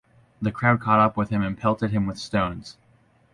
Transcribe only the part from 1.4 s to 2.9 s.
and pelted him with stones.